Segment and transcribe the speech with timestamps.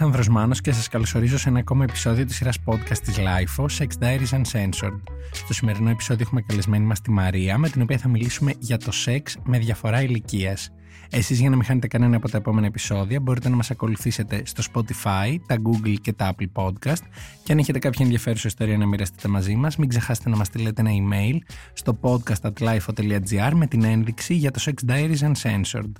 [0.00, 3.86] Αλέξανδρος Μάνος και σας καλωσορίζω σε ένα ακόμα επεισόδιο της σειράς podcast της LIFO, Sex
[4.02, 5.00] Diaries Uncensored.
[5.32, 8.92] Στο σημερινό επεισόδιο έχουμε καλεσμένη μας τη Μαρία, με την οποία θα μιλήσουμε για το
[8.92, 10.70] σεξ με διαφορά ηλικίας.
[11.10, 14.62] Εσείς για να μην χάνετε κανένα από τα επόμενα επεισόδια μπορείτε να μας ακολουθήσετε στο
[14.72, 17.02] Spotify, τα Google και τα Apple Podcast
[17.42, 20.80] και αν έχετε κάποια ενδιαφέρουσα ιστορία να μοιραστείτε μαζί μας μην ξεχάσετε να μας στείλετε
[20.80, 21.38] ένα email
[21.72, 25.92] στο podcast.lifo.gr με την ένδειξη για το Sex Diaries Uncensored.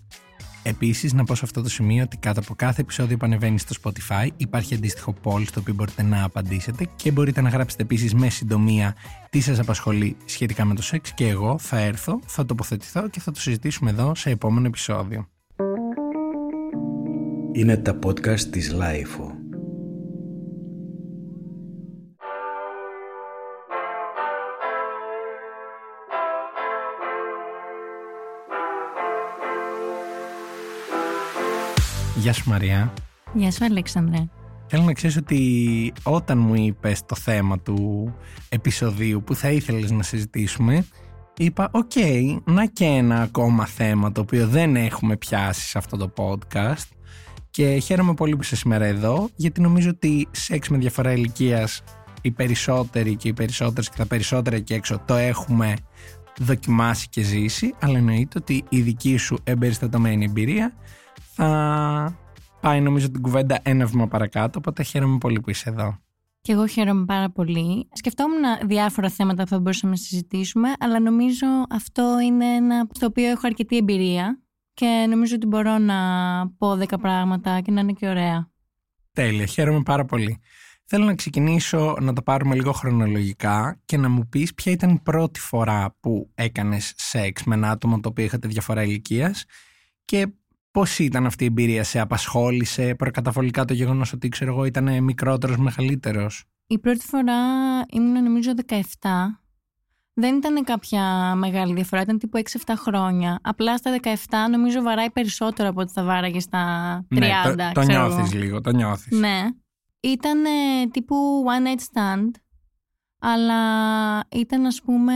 [0.69, 3.75] Επίσης, να πω σε αυτό το σημείο ότι κάτω από κάθε επεισόδιο που ανεβαίνει στο
[3.83, 8.29] Spotify υπάρχει αντίστοιχο poll στο οποίο μπορείτε να απαντήσετε και μπορείτε να γράψετε επίσης με
[8.29, 8.95] συντομία
[9.31, 13.31] τι σας απασχολεί σχετικά με το σεξ και εγώ θα έρθω, θα τοποθετηθώ και θα
[13.31, 15.29] το συζητήσουμε εδώ σε επόμενο επεισόδιο.
[17.53, 19.38] Είναι τα podcast της Lifeo.
[32.19, 32.93] Γεια σου Μαριά.
[33.35, 34.29] Γεια σου Αλέξανδρε.
[34.66, 38.13] Θέλω να ξέρεις ότι όταν μου είπες το θέμα του
[38.49, 40.87] επεισοδίου που θα ήθελες να συζητήσουμε
[41.37, 41.93] είπα οκ,
[42.45, 46.88] να και ένα ακόμα θέμα το οποίο δεν έχουμε πιάσει σε αυτό το podcast
[47.51, 51.82] και χαίρομαι πολύ που είσαι σήμερα εδώ γιατί νομίζω ότι σεξ με διαφορά ηλικίας
[52.23, 55.75] οι περισσότεροι και οι περισσότερες και τα περισσότερα εκεί έξω το έχουμε
[56.38, 60.73] δοκιμάσει και ζήσει αλλά εννοείται ότι η δική σου εμπεριστατωμένη εμπειρία
[61.41, 62.19] θα
[62.61, 65.99] πάει νομίζω την κουβέντα ένα βήμα παρακάτω, οπότε χαίρομαι πολύ που είσαι εδώ.
[66.41, 67.89] Και εγώ χαίρομαι πάρα πολύ.
[67.93, 73.31] Σκεφτόμουν διάφορα θέματα που θα μπορούσαμε να συζητήσουμε, αλλά νομίζω αυτό είναι ένα στο οποίο
[73.31, 74.43] έχω αρκετή εμπειρία
[74.75, 75.97] και νομίζω ότι μπορώ να
[76.59, 78.50] πω δέκα πράγματα και να είναι και ωραία.
[79.12, 80.41] Τέλεια, χαίρομαι πάρα πολύ.
[80.84, 85.00] Θέλω να ξεκινήσω να το πάρουμε λίγο χρονολογικά και να μου πεις ποια ήταν η
[85.03, 89.44] πρώτη φορά που έκανες σεξ με ένα άτομο το οποίο είχατε διαφορά ηλικίας
[90.05, 90.27] και
[90.78, 95.56] Πώς ήταν αυτή η εμπειρία, σε απασχόλησε προκαταβολικά το γεγονός ότι ξέρω εγώ ήταν μικρότερος,
[95.56, 97.34] μεγαλύτερος; Η πρώτη φορά
[97.91, 98.78] ήμουν νομίζω 17.
[100.14, 103.38] Δεν ήταν κάποια μεγάλη διαφορά, ήταν τύπου 6-7 χρόνια.
[103.42, 104.14] Απλά στα 17
[104.50, 107.19] νομίζω βαράει περισσότερο από ό,τι θα βάραγε στα 30.
[107.19, 109.19] Ναι, το, το νιώθεις λίγο, το νιώθεις.
[109.19, 109.47] Ναι.
[110.00, 110.42] Ήταν
[110.91, 112.30] τύπου one night stand,
[113.19, 113.60] αλλά
[114.30, 115.14] ήταν ας πούμε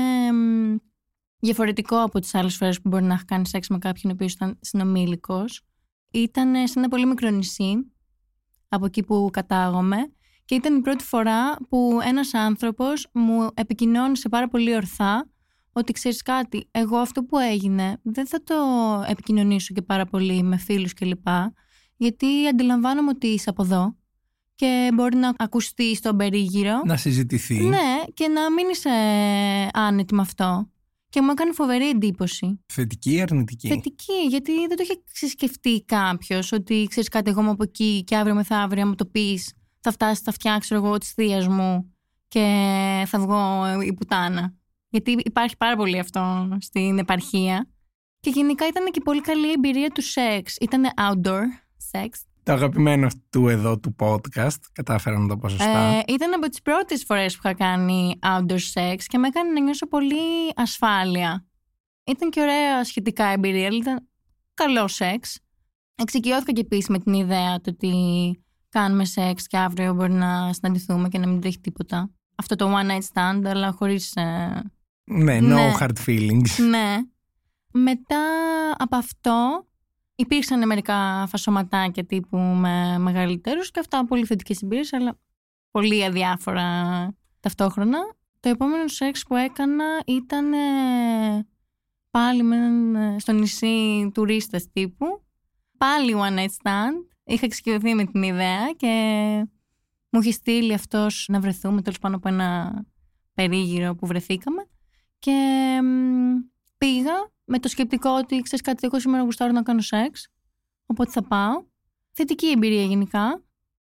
[1.43, 4.33] διαφορετικό από τις άλλες φορές που μπορεί να έχει κάνει σεξ με κάποιον ο οποίος
[4.33, 5.63] ήταν συνομήλικος.
[6.11, 7.93] Ήταν σε ένα πολύ μικρό νησί,
[8.69, 9.97] από εκεί που κατάγομαι,
[10.45, 15.31] και ήταν η πρώτη φορά που ένας άνθρωπος μου επικοινώνησε πάρα πολύ ορθά
[15.73, 18.55] ότι ξέρεις κάτι, εγώ αυτό που έγινε δεν θα το
[19.07, 21.27] επικοινωνήσω και πάρα πολύ με φίλους κλπ.
[21.97, 23.97] Γιατί αντιλαμβάνομαι ότι είσαι από εδώ
[24.55, 26.81] και μπορεί να ακουστεί στον περίγυρο.
[26.85, 27.65] Να συζητηθεί.
[27.65, 28.91] Ναι, και να μην είσαι
[29.73, 30.72] άνετη με αυτό.
[31.13, 32.61] Και μου έκανε φοβερή εντύπωση.
[32.73, 37.51] Θετική ή αρνητική; Θετική, γιατί δεν το είχε ξεσκεφτεί κάποιος ότι ξέρεις κάτι, εγώ είμαι
[37.51, 40.99] από εκεί και αύριο μεθαύριο, αν μου το πεις, θα φτάσεις στα αυτιά, ξέρω εγώ,
[40.99, 41.95] τη θεία μου
[42.29, 42.47] και
[43.07, 44.55] θα βγω η πουτάνα.
[44.89, 47.71] Γιατί υπάρχει πάρα πολύ αυτό στην επαρχία.
[48.21, 50.57] Και γενικά ήταν και πολύ καλή εμπειρία του σεξ.
[50.61, 51.43] Ήταν outdoor
[51.77, 54.59] σεξ το αγαπημένο του εδώ του podcast.
[54.73, 55.79] Κατάφερα να το πω σωστά.
[55.79, 59.61] Ε, ήταν από τις πρώτες φορές που είχα κάνει outdoor sex και με έκανε να
[59.61, 61.47] νιώσω πολύ ασφάλεια.
[62.05, 64.09] Ήταν και ωραία σχετικά εμπειρία, ήταν
[64.55, 65.39] καλό σεξ.
[65.95, 67.93] Εξοικειώθηκα και επίσης με την ιδέα του ότι
[68.69, 72.11] κάνουμε σεξ και αύριο μπορεί να συναντηθούμε και να μην τρέχει τίποτα.
[72.35, 74.13] Αυτό το one night stand, αλλά χωρίς...
[74.15, 74.63] Ε,
[75.05, 75.73] ναι, no ναι.
[75.81, 76.69] hard feelings.
[76.69, 76.97] Ναι.
[77.73, 78.25] Μετά
[78.77, 79.67] από αυτό
[80.15, 85.19] Υπήρξαν μερικά φασωματάκια τύπου με μεγαλύτερους και αυτά πολύ θετικές εμπειρίες, αλλά
[85.71, 87.09] πολύ αδιάφορα
[87.41, 87.99] ταυτόχρονα.
[88.41, 90.51] Το επόμενο σεξ που έκανα ήταν
[92.11, 95.23] πάλι με, στο νησί τουρίστας τύπου.
[95.77, 97.07] Πάλι one night stand.
[97.25, 98.89] Είχα εξοικειωθεί με την ιδέα και
[100.11, 102.83] μου είχε στείλει αυτός να βρεθούμε τέλος πάνω από ένα
[103.35, 104.67] περίγυρο που βρεθήκαμε.
[105.19, 105.79] Και
[106.83, 110.29] πήγα με το σκεπτικό ότι ξέρεις κάτι, εγώ σήμερα γουστάρω να κάνω σεξ.
[110.87, 111.65] Οπότε θα πάω.
[112.13, 113.43] Θετική εμπειρία γενικά.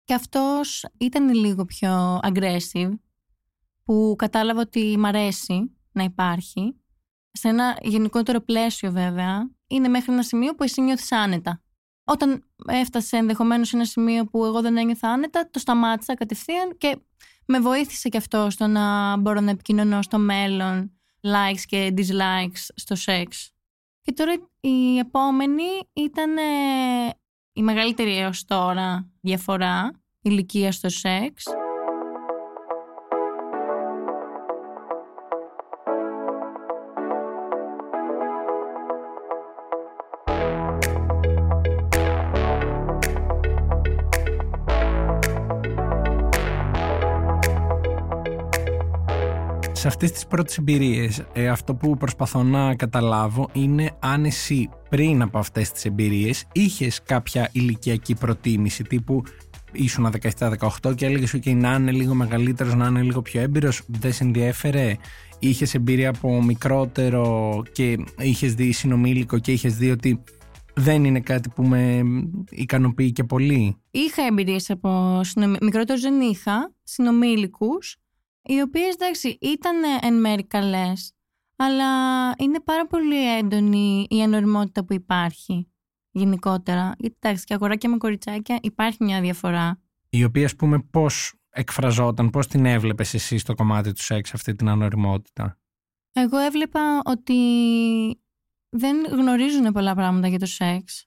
[0.05, 2.99] Και αυτός ήταν λίγο πιο aggressive,
[3.85, 6.77] που κατάλαβα ότι μ' αρέσει να υπάρχει.
[7.33, 11.63] Σε ένα γενικότερο πλαίσιο βέβαια, είναι μέχρι ένα σημείο που εσύ νιώθεις άνετα.
[12.05, 16.99] Όταν έφτασε ενδεχομένως σε ένα σημείο που εγώ δεν ένιωθα άνετα, το σταμάτησα κατευθείαν και
[17.47, 20.93] με βοήθησε και αυτό στο να μπορώ να επικοινωνώ στο μέλλον
[21.23, 23.53] likes και dislikes στο σεξ.
[24.03, 26.43] Και τώρα η επόμενη ήταν ε,
[27.53, 31.45] η μεγαλύτερη έως τώρα διαφορά ηλικία στο σεξ.
[50.05, 55.39] Αυτές τις πρώτες εμπειρίες ε, αυτό που προσπαθώ να καταλάβω είναι αν εσύ πριν από
[55.39, 59.23] αυτές τις εμπειρίες είχες κάποια ηλικιακή προτίμηση τύπου
[59.73, 64.13] ήσουν 17-18 και έλεγες ότι να είναι λίγο μεγαλύτερος, να είναι λίγο πιο έμπειρος, δεν
[64.13, 64.97] σε ενδιέφερε;
[65.39, 70.23] Είχες εμπειρία από μικρότερο και είχες δει συνομήλικο και είχες δει ότι
[70.75, 72.03] δεν είναι κάτι που με
[72.51, 75.57] ικανοποιεί και πολύ; Είχα εμπειρίες από συνομι...
[75.61, 78.02] μικρότερους δεν είχα, συνομήλικους,
[78.43, 81.13] οι οποίες εντάξει ήταν εν μέρει καλές,
[81.57, 81.85] αλλά
[82.39, 85.73] είναι πάρα πολύ έντονη η ανοριμότητα που υπάρχει
[86.11, 86.95] γενικότερα.
[86.99, 89.81] Γιατί εντάξει, και αγοράκια με κοριτσάκια υπάρχει μια διαφορά.
[90.11, 94.55] Η οποία, ας πούμε, πώς εκφραζόταν, πώς την έβλεπες εσύ στο κομμάτι του σεξ αυτή
[94.55, 95.59] την ανοριμότητα;
[96.13, 97.35] Εγώ έβλεπα ότι
[98.69, 101.07] δεν γνωρίζουν πολλά πράγματα για το σεξ.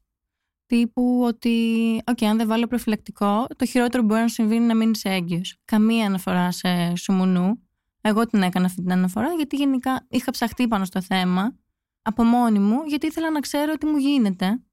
[0.65, 4.75] Τύπου ότι, οκ, αν δεν βάλω προφυλακτικό, το χειρότερο που μπορεί να συμβεί είναι να
[4.75, 5.57] μείνεις έγκυος.
[5.65, 7.59] Καμία αναφορά σε ΣΜΝ.
[8.01, 11.55] Εγώ την έκανα αυτή την αναφορά, γιατί γενικά είχα ψαχτεί πάνω στο θέμα
[12.01, 14.63] από μόνη μου, γιατί ήθελα να ξέρω τι μου γίνεται.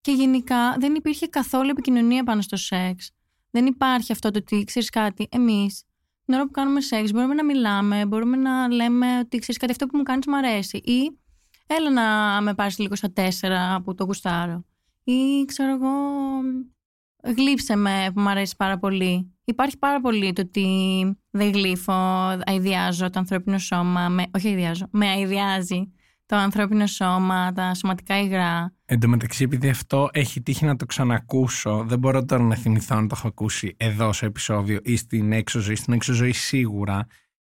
[0.00, 3.10] Και γενικά δεν υπήρχε καθόλου επικοινωνία πάνω στο σεξ.
[3.50, 5.28] Δεν υπάρχει αυτό το ότι ξέρεις κάτι.
[5.30, 5.84] Εμείς,
[6.24, 9.86] την ώρα που κάνουμε σεξ, μπορούμε να μιλάμε, μπορούμε να λέμε ότι ξέρεις κάτι, αυτό
[9.86, 10.76] που μου κάνεις μου αρέσει.
[10.76, 11.18] Ή
[11.66, 14.64] έλα να με πάρεις λίγο στα τέσσερα που το γουστάρω.
[15.04, 15.90] Ή ξέρω εγώ,
[17.36, 19.34] γλύψε με που μου αρέσει πάρα πολύ.
[19.44, 20.66] Υπάρχει πάρα πολύ το ότι
[21.30, 21.92] δεν γλύφω,
[22.46, 24.08] αειδιάζω το ανθρώπινο σώμα.
[24.08, 25.92] Με, όχι αειδιάζω, με αειδιάζει
[26.26, 28.74] το ανθρώπινο σώμα, τα σωματικά υγρά.
[28.84, 32.96] Εν τω μεταξύ, επειδή αυτό έχει τύχει να το ξανακούσω, δεν μπορώ τώρα να θυμηθώ
[32.96, 35.74] αν το έχω ακούσει εδώ σε επεισόδιο ή στην έξω ζωή.
[35.74, 37.06] Στην έξω ζωή σίγουρα.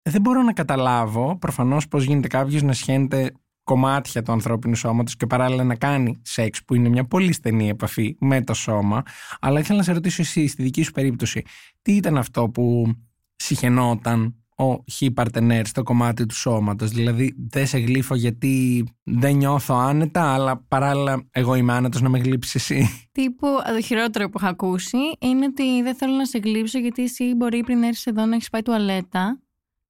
[0.01, 3.31] Δεν μπορώ να καταλάβω προφανώς πώς γίνεται κάποιος να σχένεται
[3.67, 8.15] κομμάτια του ανθρώπινου σώματος και παράλληλα να κάνει σεξ, που είναι μια πολύ στενή επαφή
[8.19, 9.03] με το σώμα.
[9.39, 11.43] Αλλά ήθελα να σε ρωτήσω εσύ, στη δική σου περίπτωση,
[11.81, 12.93] τι ήταν αυτό που
[13.35, 19.75] συχαινόταν ο χι παρτενέρ στο κομμάτι του σώματος; Δηλαδή δεν σε γλύφω γιατί δεν νιώθω
[19.75, 24.49] άνετα, αλλά παράλληλα εγώ είμαι άνετος να με γλύψεις εσύ; Τύπου το χειρότερο που έχω
[24.49, 28.35] ακούσει είναι ότι δεν θέλω να σε γλύψω γιατί εσύ μπορεί πριν έρθεις εδώ να
[28.35, 29.39] έχεις πάει τουαλέτα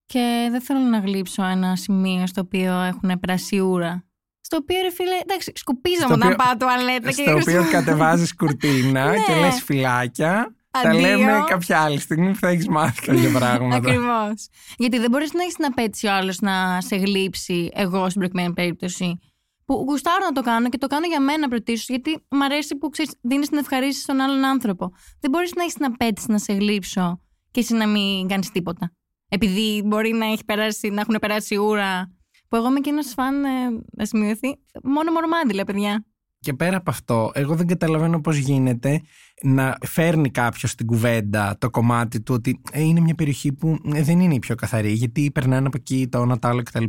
[0.07, 4.05] και δεν θέλω να γλύψω ένα σημείο στο οποίο έχουν περάσει ούρα.
[4.41, 7.11] Στο οποίο ρε φίλε, εντάξει, σκουπίζομαι όταν πάω τουαλέτα.
[7.11, 9.39] Στο οποίο κατεβάζεις κουρτίνα και ναι.
[9.39, 10.55] λες φυλάκια.
[10.83, 13.75] Τα λέμε κάποια άλλη στιγμή που θα έχεις μάθει κάποια πράγματα.
[13.75, 14.47] Ακριβώς.
[14.77, 18.53] Γιατί δεν μπορείς να έχεις να πέτσει ο άλλος να σε γλύψει, εγώ στην προκειμένη
[18.53, 19.19] περίπτωση.
[19.65, 22.89] Που γουστάρω να το κάνω και το κάνω για μένα πρωτίστως, γιατί μου αρέσει που
[23.21, 24.91] δίνεις την ευχαρίστηση στον άλλον άνθρωπο.
[25.19, 27.21] Δεν μπορείς να έχεις να πέτσεις να σε γλύψω
[27.51, 28.91] και εσύ να μην κάνεις τίποτα.
[29.29, 32.15] Επειδή μπορεί να, έχει περάσει, να έχουν περάσει ούρα.
[32.49, 33.49] Που εγώ είμαι και ένα φαν, ε,
[33.91, 34.59] να σημειωθεί.
[34.83, 36.05] Μόνο μορμάντιλα, παιδιά.
[36.47, 39.01] Και πέρα από αυτό, εγώ δεν καταλαβαίνω πώς γίνεται
[39.41, 44.01] να φέρνει κάποιος στην κουβέντα το κομμάτι του ότι ε, είναι μια περιοχή που ε,
[44.01, 46.83] δεν είναι η πιο καθαρή, γιατί περνάνε από εκεί το ένα το άλλο κτλ.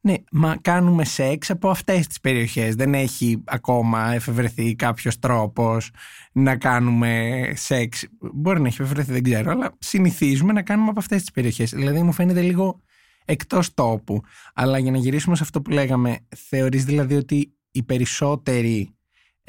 [0.00, 2.74] Ναι, μα κάνουμε σεξ από αυτές τις περιοχές.
[2.74, 5.90] Δεν έχει ακόμα εφευρεθεί κάποιος τρόπος
[6.32, 8.06] να κάνουμε σεξ.
[8.34, 11.70] Μπορεί να έχει εφευρεθεί, δεν ξέρω, αλλά συνηθίζουμε να κάνουμε από αυτές τις περιοχές.
[11.70, 12.80] Δηλαδή μου φαίνεται λίγο
[13.24, 14.20] εκτός τόπου.
[14.54, 16.18] Αλλά για να γυρίσουμε σε αυτό που λέγαμε,
[16.48, 18.94] θεωρείς δηλαδή ότι οι περισσότεροι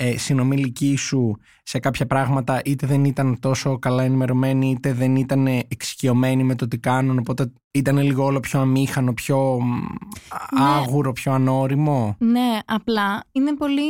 [0.03, 5.47] ε, συνομιλικοί σου σε κάποια πράγματα είτε δεν ήταν τόσο καλά ενημερωμένοι είτε δεν ήταν
[5.47, 9.57] εξοικειωμένοι με το τι κάνουν οπότε ήταν λίγο όλο πιο αμήχανο, πιο
[10.57, 10.63] ναι.
[10.63, 13.81] άγουρο, πιο ανώριμο; Ναι, απλά είναι πολύ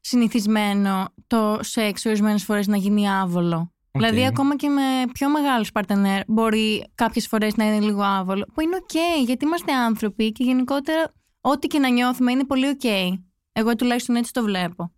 [0.00, 3.72] συνηθισμένο το σεξ ορισμένες φορές να γίνει άβολο.
[3.90, 8.46] Δηλαδή, ακόμα και με πιο μεγάλους παρτενέρ, μπορεί κάποιες φορές να είναι λίγο άβολο.
[8.54, 12.84] Που είναι οκ, γιατί είμαστε άνθρωποι και γενικότερα ό,τι και να νιώθουμε είναι πολύ οκ.
[13.52, 14.92] Εγώ τουλάχιστον έτσι το βλέπω.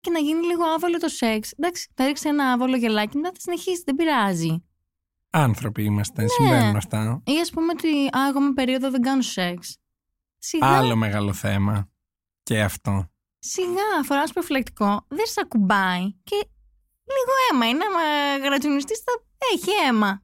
[0.00, 1.52] Και να γίνει λίγο άβολο το σεξ.
[1.56, 4.64] Εντάξει, θα ρίξει ένα άβολο γελάκι, μετά θα συνεχίσει, δεν πειράζει.
[5.30, 6.28] Άνθρωποι είμαστε, ναι.
[6.28, 7.22] συμβαίνουν αυτά.
[7.26, 9.76] Ή ας πούμε ότι α, εγώ με περίοδο δεν κάνω σεξ.
[10.38, 10.66] Σιγά.
[10.66, 11.90] Άλλο μεγάλο θέμα.
[12.42, 13.10] Και αυτό.
[13.38, 16.12] Σιγά, φορά προφυλακτικό, δεν σε ακουμπάει.
[16.22, 16.36] Και
[17.14, 17.84] λίγο αίμα είναι.
[17.84, 19.12] Άμα γρατσουνιστή θα
[19.54, 20.22] έχει αίμα.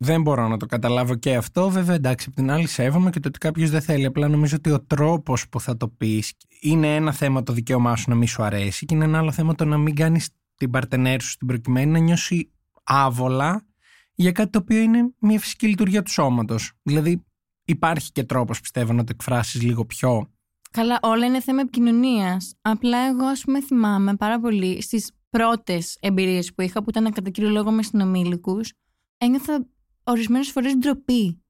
[0.00, 1.70] Δεν μπορώ να το καταλάβω και αυτό.
[1.70, 4.04] Βέβαια, εντάξει, απ' την άλλη σέβομαι και το ότι κάποιος δεν θέλει.
[4.04, 8.04] Απλά νομίζω ότι ο τρόπος που θα το πεις είναι ένα θέμα το δικαίωμά σου
[8.08, 11.22] να μην σου αρέσει και είναι ένα άλλο θέμα το να μην κάνεις την παρτενέρ
[11.22, 12.50] σου στην προκειμένη να νιώσει
[12.82, 13.66] άβολα
[14.14, 16.72] για κάτι το οποίο είναι μια φυσική λειτουργία του σώματος.
[16.82, 17.24] Δηλαδή,
[17.64, 20.30] υπάρχει και τρόπος, πιστεύω, να το εκφράσεις λίγο πιο.
[20.70, 22.54] Καλά, όλα είναι θέμα επικοινωνίας.
[22.60, 27.30] Απλά εγώ, ας πούμε, θυμάμαι πάρα πολύ στις πρώτες εμπειρίες που είχα, που ήταν κατά
[27.30, 28.72] κύριο λόγο με συνομήλικους,
[29.18, 29.66] ένιωθα
[30.10, 31.42] ορισμένες φορές ντροπή.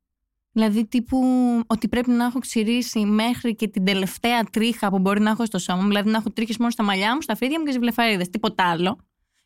[0.53, 1.19] Δηλαδή, τύπου
[1.67, 5.59] ότι πρέπει να έχω ξηρίσει μέχρι και την τελευταία τρίχα που μπορεί να έχω στο
[5.59, 5.89] σώμα μου.
[5.89, 8.31] Δηλαδή, να έχω τρίχες μόνο στα μαλλιά μου, στα φρύδια μου και στι βλεφαρίδες.
[8.31, 8.99] Τίποτα άλλο.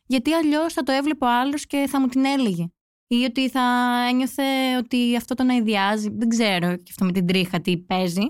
[0.05, 2.67] Γιατί αλλιώς θα το έβλεπε ο άλλος και θα μου την έλεγε.
[3.07, 3.61] ή ότι θα
[4.09, 4.43] ένιωθε
[4.77, 6.09] ότι αυτό τον αειδιάζει.
[6.11, 8.23] Δεν ξέρω και αυτό με την τρίχα τι παίζει.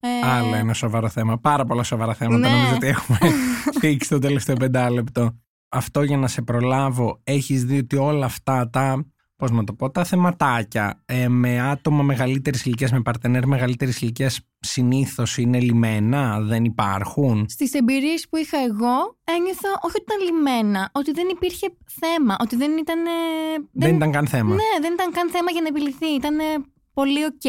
[0.00, 0.08] Ε...
[0.22, 1.38] Άλλο ένα σοβαρό θέμα.
[1.38, 2.48] Πάρα πολλά σοβαρά θέματα.
[2.48, 2.54] Ναι.
[2.54, 3.18] Νομίζω ότι έχουμε
[3.80, 5.38] φίξει το τελευταίο πεντάλεπτο.
[5.68, 9.04] Αυτό για να σε προλάβω, έχεις δει ότι όλα αυτά τα
[9.38, 14.40] πώς να το πω, τα θεματάκια ε, με άτομα μεγαλύτερης ηλικίας, με παρτενέρ μεγαλύτερης ηλικίας
[14.60, 20.90] συνήθως είναι λυμένα, δεν υπάρχουν; Στις εμπειρίες που είχα εγώ ένιωθα όχι ότι ήταν λυμένα,
[20.92, 23.02] ότι δεν υπήρχε θέμα, ότι δεν ήταν...
[23.54, 24.54] Δεν, δεν ήταν καν θέμα.
[24.54, 26.36] Ναι, δεν ήταν καν θέμα για να επιλυθεί, ήταν
[26.92, 27.46] πολύ οκ.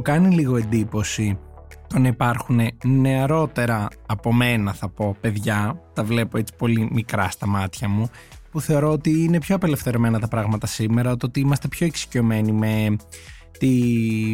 [0.00, 1.38] Μου κάνει λίγο εντύπωση
[1.86, 7.46] το να υπάρχουν νεαρότερα από μένα θα πω παιδιά, τα βλέπω έτσι πολύ μικρά στα
[7.46, 8.10] μάτια μου,
[8.50, 12.96] που θεωρώ ότι είναι πιο απελευθερωμένα τα πράγματα σήμερα, το ότι είμαστε πιο εξοικειωμένοι με
[13.58, 13.74] τη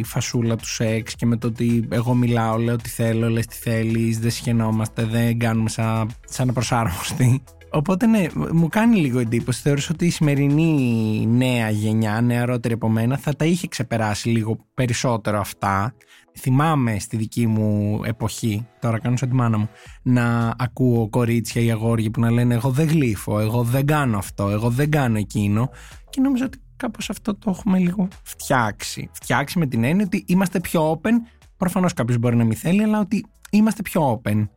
[0.05, 4.19] φασούλα του σεξ και με το ότι εγώ μιλάω, λέω τι θέλω, λες τι θέλεις,
[4.19, 7.43] δεν σχαινόμαστε, δεν κάνουμε σαν, σαν προσάρμοστοι.
[7.77, 9.61] Οπότε ναι, μου κάνει λίγο εντύπωση.
[9.61, 15.39] Θεωρώ ότι η σημερινή νέα γενιά, νεαρότερη από μένα, θα τα είχε ξεπεράσει λίγο περισσότερο
[15.39, 15.93] αυτά.
[16.39, 19.69] Θυμάμαι στη δική μου εποχή, τώρα κάνω σαν τη μάνα μου,
[20.01, 24.49] να ακούω κορίτσια ή αγόρια που να λένε Εγώ δεν γλύφω, εγώ δεν κάνω αυτό,
[24.49, 25.69] εγώ δεν κάνω εκείνο.
[26.09, 29.09] Και νομίζω ότι κάπως αυτό το έχουμε λίγο φτιάξει.
[29.11, 31.11] Φτιάξει με την έννοια ότι είμαστε πιο open.
[31.57, 34.47] Προφανώς κάποιος μπορεί να μην θέλει, αλλά ότι είμαστε πιο open.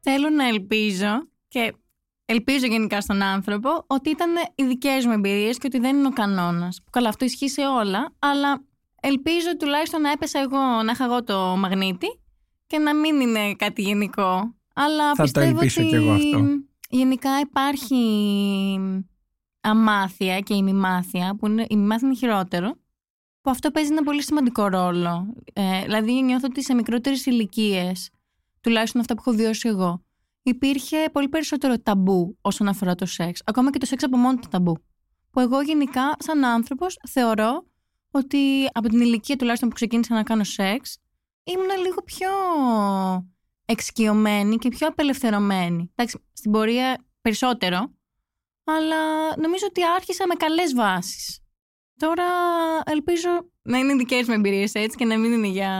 [0.00, 1.74] Θέλω να ελπίζω και
[2.26, 6.10] ελπίζω γενικά στον άνθρωπο ότι ήταν οι δικές μου εμπειρίες και ότι δεν είναι ο
[6.12, 6.80] κανόνας.
[6.90, 8.64] Καλά, αυτό ισχύει σε όλα, αλλά
[9.00, 12.06] ελπίζω τουλάχιστον να έπεσα εγώ, να είχα εγώ το μαγνήτη
[12.66, 14.54] και να μην είναι κάτι γενικό.
[14.74, 16.44] Αλλά Θα πιστεύω το ελπίσω ότι κι εγώ αυτό.
[16.88, 17.96] γενικά υπάρχει
[19.60, 22.76] αμάθεια και ημιμάθεια, που είναι, η ημιμάθεια είναι χειρότερο,
[23.40, 25.34] που αυτό παίζει ένα πολύ σημαντικό ρόλο.
[25.52, 28.10] Ε, δηλαδή νιώθω ότι σε μικρότερες ηλικίες,
[28.60, 30.04] τουλάχιστον αυτά που έχω βιώσει εγώ,
[30.50, 33.42] υπήρχε πολύ περισσότερο ταμπού όσον αφορά το σεξ.
[33.44, 34.76] Ακόμα και το σεξ από μόνο το ταμπού.
[35.30, 37.66] Που εγώ γενικά, σαν άνθρωπος, θεωρώ
[38.10, 40.98] ότι από την ηλικία τουλάχιστον που ξεκίνησα να κάνω σεξ,
[41.44, 42.28] ήμουν λίγο πιο
[43.64, 45.90] εξοικειωμένη και πιο απελευθερωμένη.
[45.94, 47.90] Εντάξει, στην πορεία περισσότερο,
[48.64, 48.96] αλλά
[49.36, 51.40] νομίζω ότι άρχισα με καλές βάσεις.
[51.96, 52.24] Τώρα
[52.86, 53.28] ελπίζω
[53.62, 55.70] να είναι δικές μου εμπειρίες έτσι και να μην είναι για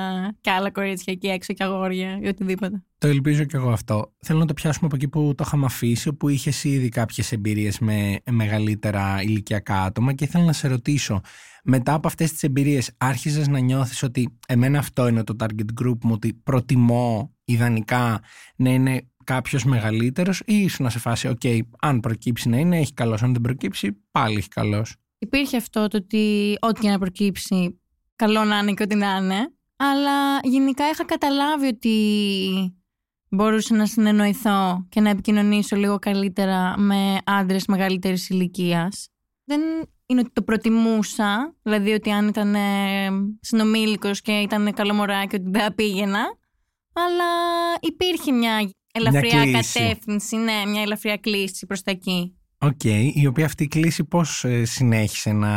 [0.41, 2.86] κι άλλα κορίτσια εκεί έξω και αγόρια ή οτιδήποτε.
[2.99, 4.15] Το ελπίζω κι εγώ αυτό.
[4.19, 7.79] Θέλω να το πιάσουμε από εκεί που το είχαμε αφήσει, όπου είχες ήδη κάποιες εμπειρίες
[7.79, 11.21] με μεγαλύτερα ηλικιακά άτομα και ήθελα να σε ρωτήσω,
[11.65, 15.99] μετά από αυτές τις εμπειρίες, άρχιζε να νιώθεις ότι εμένα αυτό είναι το target group
[16.03, 18.21] μου, ότι προτιμώ ιδανικά
[18.57, 22.95] να είναι κάποιος μεγαλύτερος ή ήσουν να σε φάση, OK, αν προκύψει να είναι, έχει
[22.95, 23.23] καλός.
[23.23, 24.97] Αν δεν προκύψει, πάλι έχει καλός.
[25.19, 27.81] Υπήρχε αυτό το ότι ό,τι και να προκύψει,
[28.17, 29.51] καλό να είναι και ό,τι να είναι.
[29.77, 31.97] Αλλά γενικά είχα καταλάβει ότι
[33.37, 39.09] μπορούσα να συνεννοηθώ και να επικοινωνήσω λίγο καλύτερα με άντρες μεγαλύτερης ηλικίας.
[39.45, 39.61] Δεν
[40.07, 43.09] είναι ότι το προτιμούσα, δηλαδή ότι αν ήταν ε,
[43.41, 46.25] συνομήλικος και ήταν καλό μωράκι ότι δεν πήγαινα.
[46.93, 47.25] Αλλά
[47.81, 49.79] υπήρχε μια ελαφριά Μια κλίση.
[49.79, 52.37] κατεύθυνση, ναι, μια ελαφριά κλίση προς τα εκεί.
[52.59, 55.53] Οκ, η οποία αυτή η κλίση πώς ε, συνέχισε να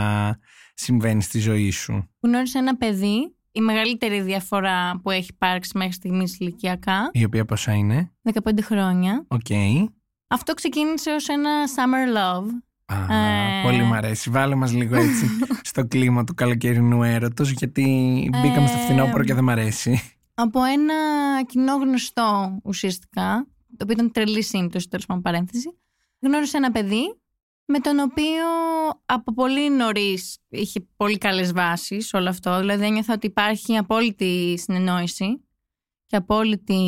[0.74, 6.40] συμβαίνει στη ζωή σου; Γνώρισα ένα παιδί, η μεγαλύτερη διαφορά που έχει υπάρξει μέχρι στιγμής
[6.40, 9.26] ηλικιακά, Η οποία πόσα είναι; 15 χρόνια.
[9.28, 9.46] Οκ.
[10.28, 12.48] Αυτό ξεκίνησε ως ένα summer love.
[12.86, 13.62] Α, Ε.
[13.64, 14.30] Πολύ μ' αρέσει.
[14.30, 15.26] Βάλε μας λίγο έτσι
[15.62, 17.84] στο κλίμα του καλοκαιρινού έρωτος γιατί
[18.32, 20.02] μπήκαμε στο Ε, φθινόπωρο και δεν μ' αρέσει.
[20.34, 20.94] Από ένα
[21.48, 25.78] κοινό γνωστό ουσιαστικά, το οποίο ήταν τρελή σύμπτωση, τέλος πάντων παρένθεση,
[26.20, 27.16] γνώρισε ένα παιδί
[27.72, 28.46] με τον οποίο
[29.06, 32.60] από πολύ νωρίς είχε πολύ καλές βάσεις όλο αυτό.
[32.60, 35.44] Δηλαδή ένιωθα ότι υπάρχει απόλυτη συνεννόηση
[36.06, 36.84] και απόλυτη,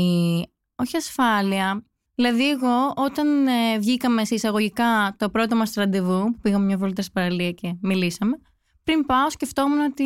[0.75, 1.85] όχι ασφάλεια.
[2.15, 7.01] Δηλαδή εγώ όταν ε, βγήκαμε σε εισαγωγικά το πρώτο μας ραντεβού, που πήγαμε μια βόλτα
[7.01, 8.37] στην παραλία και μιλήσαμε,
[8.83, 10.05] πριν πάω σκεφτόμουν ότι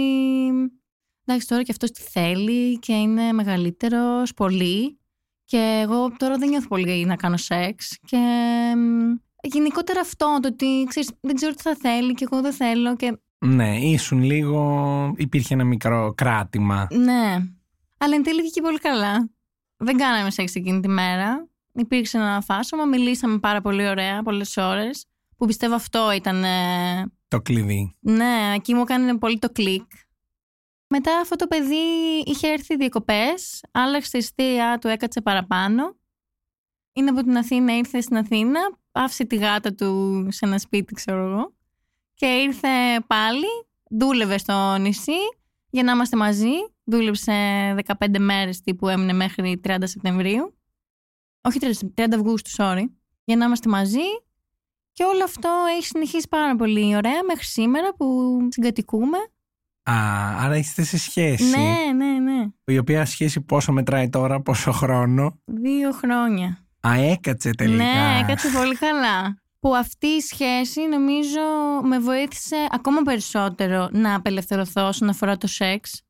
[1.25, 4.99] εντάξει τώρα και αυτός τι θέλει και είναι μεγαλύτερος πολύ
[5.45, 8.17] και εγώ τώρα δεν νιώθω πολύ να κάνω σεξ και
[8.77, 12.95] μ, γενικότερα αυτό το ότι ξέρεις, δεν ξέρω τι θα θέλει και εγώ δεν θέλω
[12.95, 15.13] και Ναι, ήσουν λίγο.
[15.17, 16.87] Υπήρχε ένα μικρό κράτημα.
[16.91, 17.35] ναι.
[17.97, 19.29] Αλλά εν τέλει βγήκε πολύ καλά.
[19.77, 21.47] Δεν κάναμε σεξ εκείνη τη μέρα.
[21.73, 25.05] Υπήρξε ένα φάσομα, μιλήσαμε πάρα πολύ ωραία πολλές ώρες
[25.37, 27.95] που πιστεύω αυτό ήταν ε, Το κλειδί.
[27.99, 29.83] Ναι, εκεί μου έκανε πολύ το κλικ.
[30.89, 31.75] Μετά αυτό το παιδί
[32.25, 35.95] είχε έρθει διακοπές, άλλαξε τη εστία του, έκατσε παραπάνω
[36.95, 38.59] είναι από την Αθήνα, ήρθε στην Αθήνα,
[38.91, 41.53] άφησε τη γάτα του σε ένα σπίτι, ξέρω εγώ.
[42.13, 42.67] Και ήρθε
[43.07, 43.47] πάλι,
[43.89, 45.19] δούλευε στο νησί
[45.69, 46.53] για να είμαστε μαζί.
[46.83, 47.31] Δούλεψε
[47.85, 50.57] 15 μέρες τύπου έμεινε μέχρι 30 Σεπτεμβρίου.
[51.41, 52.83] Όχι 30, 30 Αυγούστου, sorry.
[53.23, 54.05] Για να είμαστε μαζί.
[54.91, 59.17] Και όλο αυτό έχει συνεχίσει πάρα πολύ ωραία μέχρι σήμερα που συγκατοικούμε.
[59.89, 59.93] Α,
[60.39, 61.43] άρα είστε σε σχέση.
[61.43, 62.47] Ναι, ναι, ναι.
[62.65, 66.64] Η οποία σχέση πόσο μετράει τώρα, πόσο χρόνο; Δύο χρόνια.
[66.87, 67.83] Α, έκατσε τελικά.
[67.83, 69.39] Ναι, έκατσε πολύ καλά.
[69.59, 71.39] Που αυτή η σχέση νομίζω
[71.83, 76.01] με βοήθησε ακόμα περισσότερο να απελευθερωθώ όσον αφορά το σεξ.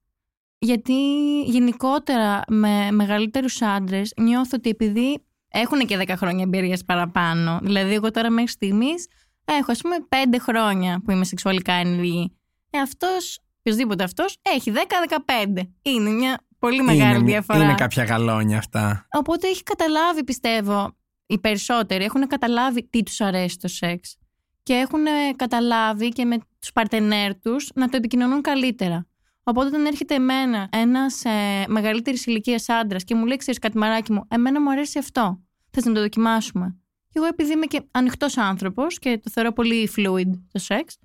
[0.58, 0.94] Γιατί
[1.41, 7.60] γενικότερα με μεγαλύτερους άντρες νιώθω ότι επειδή έχουν και 10 χρόνια εμπειρίας παραπάνω.
[7.63, 9.08] Δηλαδή, εγώ τώρα μέχρι στιγμής
[9.46, 12.38] έχω ας πούμε 5 χρόνια που είμαι σεξουαλικά ενεργή.
[12.70, 15.74] Ε, αυτός, οποιοδήποτε αυτός, έχει 10-15.
[15.82, 17.63] Είναι μια πολύ μεγάλη είναι, διαφορά.
[17.63, 19.07] Είναι κάποια γαλόνια αυτά.
[19.12, 24.17] Οπότε έχει καταλάβει, πιστεύω, οι περισσότεροι έχουν καταλάβει τι τους αρέσει το σεξ.
[24.63, 25.03] Και έχουν
[25.35, 29.07] καταλάβει και με τους παρτενέρ τους να το επικοινωνούν καλύτερα.
[29.43, 34.12] Οπότε όταν έρχεται εμένα ένας ε, μεγαλύτερης ηλικίας άντρας και μου λέει: Ξέρεις κάτι μαράκι
[34.12, 35.43] μου, εμένα μου αρέσει αυτό.
[35.71, 36.77] Θες να το δοκιμάσουμε;
[37.09, 40.97] Και εγώ, επειδή είμαι και ανοιχτός άνθρωπος και το θεωρώ πολύ fluid το σεξ,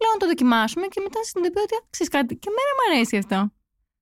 [0.00, 2.36] λέω να το δοκιμάσουμε και μετά συνειδητοποιώ ότι ξέρεις κάτι.
[2.36, 3.52] Και εμένα μου αρέσει αυτό.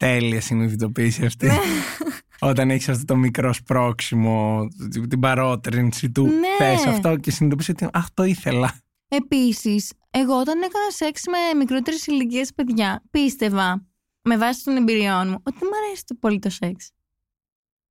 [0.00, 1.46] Τέλεια συνειδητοποίηση αυτή.
[1.46, 1.56] Ναι.
[2.50, 4.68] Όταν έχεις αυτό το μικρό σπρώξιμο,
[5.08, 6.32] την παρότρινση του Ναι.
[6.58, 8.74] θες αυτό και συνειδητοποιήσει ότι αχ, το ήθελα.
[9.08, 13.86] Επίσης, εγώ όταν έκανα σεξ με μικρότερες ηλικίες παιδιά, πίστευα
[14.22, 16.90] με βάση των εμπειριών μου ότι δεν μου αρέσει το πολύ το σεξ.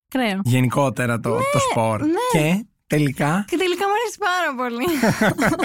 [0.07, 0.39] Κρέο.
[0.43, 2.01] Γενικότερα το, το σπορ.
[2.01, 2.11] ναι.
[2.31, 4.85] Και τελικά, Και τελικά μου αρέσει πάρα πολύ.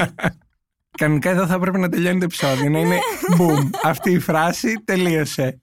[0.98, 2.70] κανονικά εδώ θα πρέπει να τελειώνει το επεισόδιο.
[2.70, 2.98] Να είναι
[3.38, 3.70] boom.
[3.90, 5.62] Αυτή η φράση τελείωσε.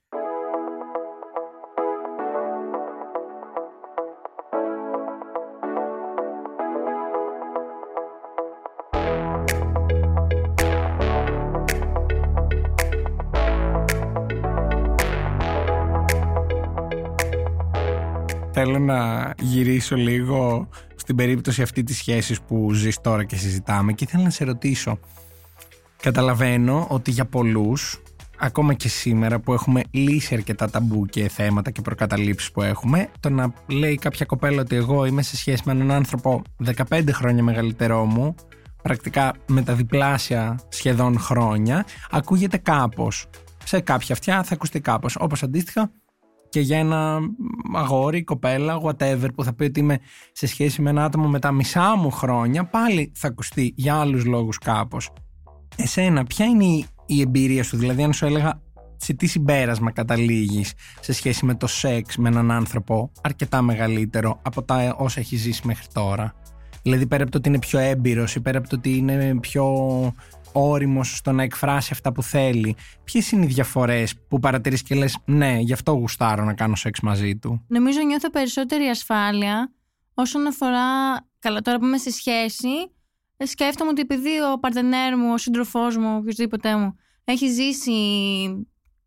[18.82, 24.22] Να γυρίσω λίγο στην περίπτωση αυτή της σχέσης που ζεις τώρα και συζητάμε και ήθελα
[24.22, 24.98] να σε ρωτήσω.
[26.02, 28.02] Καταλαβαίνω ότι για πολλούς,
[28.38, 33.30] ακόμα και σήμερα που έχουμε λύσει αρκετά ταμπού και θέματα και προκαταλήψεις που έχουμε, το
[33.30, 36.42] να λέει κάποια κοπέλα ότι εγώ είμαι σε σχέση με έναν άνθρωπο
[36.88, 38.34] 15 χρόνια μεγαλύτερό μου,
[38.82, 43.26] πρακτικά με τα διπλάσια σχεδόν χρόνια, ακούγεται κάπως.
[43.64, 45.16] Σε κάποια αυτιά θα ακουστεί κάπως.
[45.20, 45.90] Όπως αντίστοιχα
[46.52, 47.18] και για ένα
[47.74, 49.98] αγόρι, κοπέλα, whatever που θα πει ότι είμαι
[50.32, 54.24] σε σχέση με ένα άτομο με τα μισά μου χρόνια, πάλι θα ακουστεί για άλλους
[54.24, 55.10] λόγους κάπως.
[55.76, 58.60] Εσένα, ποια είναι η, η εμπειρία σου, δηλαδή αν σου έλεγα
[58.96, 64.62] σε τι συμπέρασμα καταλήγεις σε σχέση με το σεξ με έναν άνθρωπο αρκετά μεγαλύτερο από
[64.62, 66.34] τα όσα έχεις ζήσει μέχρι τώρα;
[66.82, 69.64] Δηλαδή πέρα από το ότι είναι πιο έμπειρος ή πέρα από το ότι είναι πιο
[70.52, 72.76] όριμος στο να εκφράσει αυτά που θέλει.
[73.04, 77.00] Ποιες είναι οι διαφορές που παρατηρείς και λες ναι, γι' αυτό γουστάρω να κάνω σεξ
[77.00, 77.64] μαζί του.
[77.68, 79.72] Νομίζω νιώθω περισσότερη ασφάλεια
[80.14, 80.86] όσον αφορά.
[81.38, 82.68] Καλά, τώρα που είμαι στη σχέση,
[83.36, 87.92] ε, σκέφτομαι ότι επειδή ο παρτενέρ μου, ο σύντροφός μου, οποιοδήποτε μου, έχει ζήσει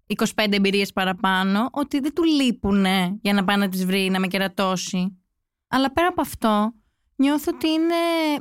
[0.08, 4.28] 25 εμπειρίες παραπάνω, ότι δεν του λείπουνε για να πάει να τις βρει, να με
[4.28, 5.20] κερατώσει.
[5.68, 6.74] Αλλά πέρα από αυτό,
[7.16, 7.96] νιώθω ότι είναι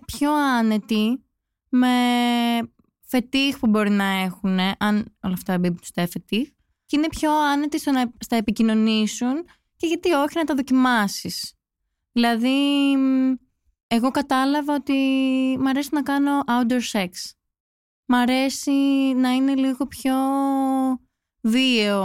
[0.06, 1.24] πιο άνετη
[1.68, 1.88] με
[3.14, 6.48] φετίχ που μπορεί να έχουν, αν όλα αυτά εμπίπτουν στα φετίχ,
[6.86, 9.44] και είναι πιο άνετοι στο να στα επικοινωνήσουν
[9.76, 11.54] και γιατί όχι να τα δοκιμάσεις.
[12.12, 13.34] Δηλαδή, μ,
[13.86, 14.92] εγώ κατάλαβα ότι
[15.60, 17.08] μ' αρέσει να κάνω outdoor sex.
[18.06, 18.72] Μ' αρέσει
[19.16, 20.14] να είναι λίγο πιο
[21.40, 22.02] βίαιο,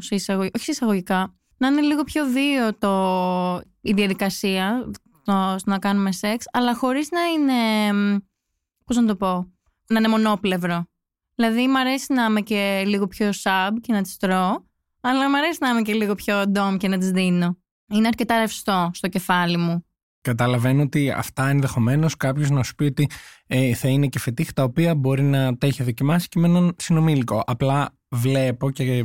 [0.00, 4.90] σε εισαγωγικά, όχι σε εισαγωγικά, να είναι λίγο πιο βίαιο το, η διαδικασία
[5.24, 8.16] το, στο να κάνουμε σεξ, αλλά χωρίς να είναι, μ,
[8.84, 9.52] πώς να το πω,
[9.88, 10.88] να είναι μονόπλευρο.
[11.34, 14.66] Δηλαδή, μ' αρέσει να είμαι και λίγο πιο sub και να τις τρώω,
[15.00, 17.58] αλλά μ' αρέσει να είμαι και λίγο πιο dom και να τις δίνω.
[17.88, 19.82] Είναι αρκετά ρευστό στο κεφάλι μου.
[20.20, 23.08] Καταλαβαίνω ότι αυτά ενδεχομένως κάποιος να σου πει ότι
[23.46, 26.74] ε, θα είναι και φετίχ τα οποία μπορεί να τα έχει δοκιμάσει και με έναν
[26.78, 27.42] συνομήλικο.
[27.46, 29.04] Απλά βλέπω και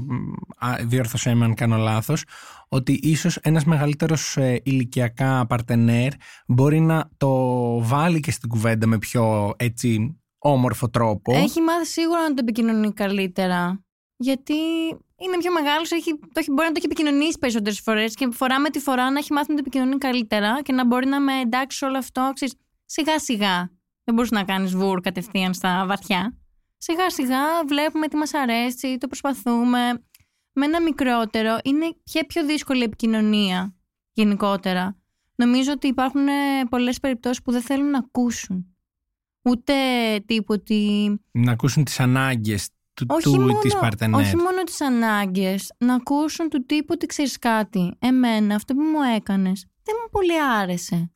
[0.57, 2.23] α, διόρθωσέ με αν κάνω λάθος
[2.69, 6.11] ότι ίσως ένας μεγαλύτερος ε, ηλικιακά παρτενέρ
[6.47, 7.31] μπορεί να το
[7.83, 11.33] βάλει και στην κουβέντα με πιο έτσι όμορφο τρόπο.
[11.35, 13.83] Έχει μάθει σίγουρα να το επικοινωνεί καλύτερα.
[14.17, 14.53] Γιατί
[15.17, 18.59] είναι πιο μεγάλος, έχει, το έχει, μπορεί να το έχει επικοινωνήσει περισσότερες φορές και φορά
[18.59, 21.39] με τη φορά να έχει μάθει να το επικοινωνεί καλύτερα και να μπορεί να με
[21.39, 22.31] εντάξει σε όλο αυτό.
[22.33, 22.53] Ξέρεις,
[22.85, 23.71] σιγά σιγά.
[24.03, 26.37] Δεν μπορείς να κάνεις βουρ κατευθείαν στα βαθιά.
[26.77, 30.03] Σιγά σιγά βλέπουμε τι μας αρέσει, το προσπαθούμε.
[30.53, 33.75] Με ένα μικρότερο είναι και πιο δύσκολη η επικοινωνία
[34.13, 34.97] γενικότερα.
[35.35, 36.31] νομίζω ότι υπάρχουν ε,
[36.69, 38.72] πολλές περιπτώσεις που δεν θέλουν να ακούσουν.
[39.43, 39.73] Ούτε
[40.25, 44.19] τύπου ότι Να ακούσουν τις ανάγκες του, όχι του ή μόνο, της παρτενέρ.
[44.19, 47.95] όχι μόνο τις ανάγκες, να ακούσουν του τύπου ότι ξέρεις κάτι.
[47.99, 51.11] Εμένα αυτό που μου έκανες δεν μου πολύ άρεσε.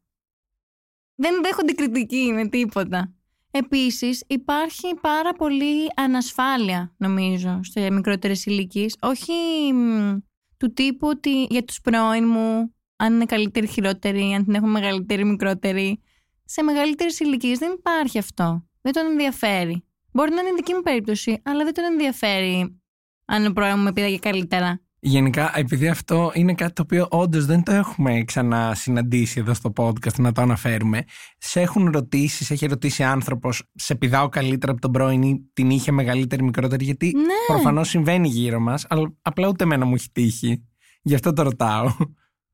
[1.16, 3.12] Δεν δέχονται κριτική με τίποτα.
[3.52, 8.96] Επίσης υπάρχει πάρα πολύ ανασφάλεια νομίζω σε μικρότερες ηλικίες.
[9.02, 9.34] Όχι
[9.74, 10.18] μ,
[10.58, 15.26] του τύπου ότι για τους πρώην μου αν είναι καλύτερη χειρότερη, αν την έχω μεγαλύτερη
[15.26, 16.02] μικρότερη.
[16.50, 18.68] Σε μεγαλύτερες ηλικίες δεν υπάρχει αυτό.
[18.82, 19.84] Δεν τον ενδιαφέρει.
[20.12, 22.80] Μπορεί να είναι δική μου περίπτωση, αλλά δεν τον ενδιαφέρει
[23.26, 24.82] αν ο πρώην μου με πήδαγε καλύτερα.
[25.00, 30.16] Γενικά, επειδή αυτό είναι κάτι το οποίο όντως δεν το έχουμε ξανασυναντήσει εδώ στο podcast,
[30.18, 31.04] να το αναφέρουμε.
[31.38, 35.70] Σε έχουν ρωτήσει, σε έχει ρωτήσει άνθρωπος, σε πηδάω καλύτερα από τον πρώην ή την
[35.70, 37.24] είχε μεγαλύτερη ή μικρότερη, γιατί Ναι.
[37.48, 40.68] προφανώς συμβαίνει γύρω μας, αλλά απλά ούτε εμένα μου έχει τύχει.
[41.02, 41.86] Γι' αυτό το ρωτάω.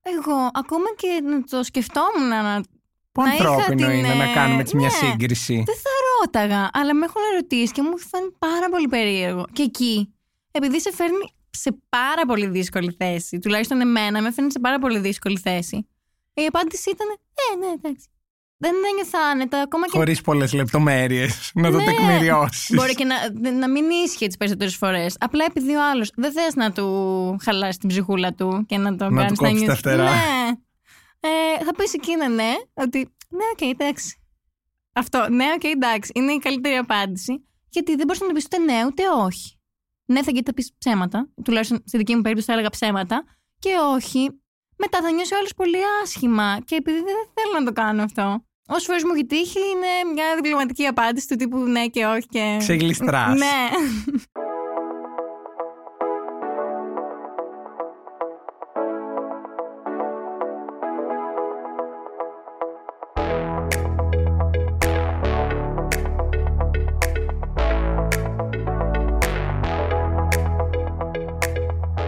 [0.01, 2.63] Εγώ ακόμα και να το σκεφτόμουν να
[3.13, 5.07] Πού Να είχα ανθρώπινο την, είναι να ε, κάνουμε έτσι μια ναι.
[5.07, 5.53] σύγκριση.
[5.65, 9.45] Δεν θα ρώταγα, αλλά με έχουν ερωτήσει και μου φάνει πάρα πολύ περίεργο.
[9.53, 10.13] Και εκεί,
[10.51, 14.99] επειδή σε φέρνει σε πάρα πολύ δύσκολη θέση, τουλάχιστον εμένα με φέρνει σε πάρα πολύ
[14.99, 15.87] δύσκολη θέση,
[16.33, 18.07] η απάντηση ήταν Ε, ναι, εντάξει.
[18.57, 19.97] Δεν ένιωθα άνετα, ακόμα και.
[19.97, 21.51] Χωρίς πολλές λεπτομέρειες.
[21.53, 21.83] Να το Ναι.
[21.83, 22.75] τεκμηριώσεις.
[22.75, 25.15] Μπορεί και να, να μην ίσχυε τις περισσότερες φορές.
[25.19, 29.09] Απλά επειδή ο άλλος δεν θες να του χαλάσει την ψυχούλα του και να το
[29.09, 30.03] Να κάνεις του κόψεις τα φτερά.
[30.03, 30.51] Ναι.
[31.25, 34.17] Ε, θα πεις εκείνα ναι, ότι ναι, οκ, εντάξει.
[34.93, 36.11] Αυτό, ναι, οκ, εντάξει.
[36.15, 37.47] Είναι η καλύτερη απάντηση.
[37.69, 39.59] Γιατί δεν μπορείς να το πεις ούτε ναι, ούτε όχι.
[40.05, 41.29] Ναι, θα γιατί θα πεις ψέματα.
[41.43, 43.23] Τουλάχιστον στη δική μου περίπτωση θα έλεγα ψέματα.
[43.59, 44.29] Και όχι.
[44.77, 46.57] Μετά θα νιώσει ο άλλος πολύ άσχημα.
[46.65, 48.45] Και επειδή δεν θέλω να το κάνω αυτό.
[48.67, 52.27] Όσες φορές μου έχει τύχει, είναι μια διπλωματική απάντηση του τύπου ναι και όχι.
[52.27, 52.55] Και...
[52.59, 53.39] Ξεγλιστράς.
[53.39, 53.69] Ναι.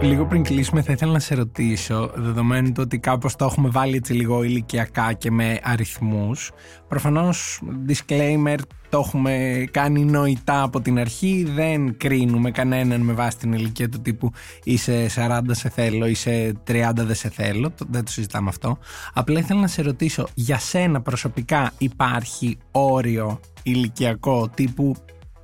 [0.06, 3.96] Λίγο πριν κλείσουμε θα ήθελα να σε ρωτήσω, δεδομένου του ότι κάπως το έχουμε βάλει
[3.96, 6.50] έτσι λίγο ηλικιακά και με αριθμούς.
[6.88, 8.56] Προφανώς, disclaimer,
[8.88, 14.00] το έχουμε κάνει νοητά από την αρχή, δεν κρίνουμε κανέναν με βάση την ηλικία του
[14.02, 14.30] τύπου
[14.64, 18.78] είσαι 40 σε θέλω, είσαι 30 δεν σε θέλω, το- δεν το συζητάμε αυτό.
[19.14, 24.94] Απλά ήθελα να σε ρωτήσω, για σένα προσωπικά υπάρχει όριο ηλικιακό τύπου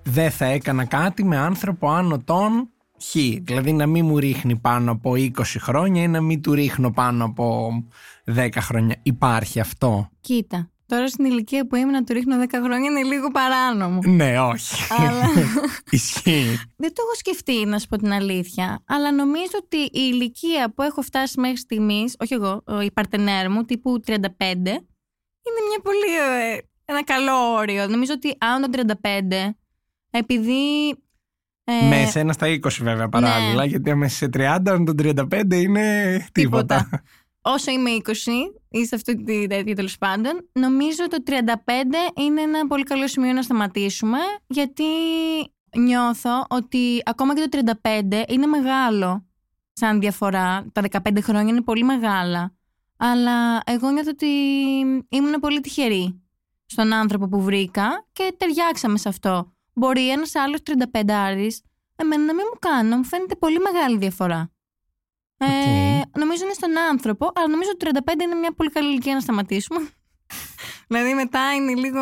[0.02, 2.68] δεν θα έκανα κάτι με άνθρωπο άνω των
[3.02, 3.16] χ.
[3.42, 7.24] Δηλαδή να μην μου ρίχνει πάνω από 20 χρόνια ή να μην του ρίχνω πάνω
[7.24, 7.70] από
[8.36, 8.96] 10 χρόνια.
[9.02, 13.30] Υπάρχει αυτό; Κοίτα, τώρα στην ηλικία που ήμουν να του ρίχνω 10 χρόνια είναι λίγο
[13.30, 13.98] παράνομο.
[14.04, 14.74] Ναι, όχι.
[15.02, 15.24] Αλλά
[15.90, 16.58] Ισχύει.
[16.76, 18.82] δεν το έχω σκεφτεί, να σου πω την αλήθεια.
[18.86, 23.50] Αλλά νομίζω ότι η ηλικία που έχω φτάσει μέχρι στιγμής, όχι εγώ, ο- η παρτενέρ
[23.50, 24.10] μου, τύπου 35,
[25.44, 26.16] είναι μια πολύ.
[26.54, 27.86] ε, ένα καλό όριο.
[27.88, 29.54] Νομίζω ότι άνω των 35,
[30.10, 30.94] επειδή.
[31.82, 36.16] Ε, Με εσένα στα 20 βέβαια παράλληλα, γιατί άμα είσαι σε 30, τον 35 είναι
[36.32, 36.76] τίποτα.
[36.82, 37.02] Τίποτα.
[37.54, 38.10] όσο είμαι 20
[38.68, 41.32] ή σε αυτή τη τέτοια τέλος πάντων, νομίζω το 35
[42.20, 44.84] είναι ένα πολύ καλό σημείο να σταματήσουμε, γιατί
[45.76, 49.26] νιώθω ότι ακόμα και το 35 είναι μεγάλο
[49.72, 50.66] σαν διαφορά.
[50.72, 52.54] Τα 15 χρόνια είναι πολύ μεγάλα.
[52.96, 54.26] Αλλά εγώ νιώθω ότι
[55.08, 56.22] ήμουν πολύ τυχερή
[56.66, 59.52] στον άνθρωπο που βρήκα και ταιριάξαμε σε αυτό.
[59.72, 60.60] Μπορεί ένας άλλος
[60.92, 61.62] 35άρης
[61.96, 64.50] εμένα να μην μου κάνω, μου φαίνεται πολύ μεγάλη διαφορά.
[65.36, 66.18] Ε, Οκ.
[66.18, 69.78] νομίζω είναι στον άνθρωπο, αλλά νομίζω ότι 35 είναι μια πολύ καλή ηλικία να σταματήσουμε.
[70.88, 72.00] δηλαδή μετά είναι λίγο.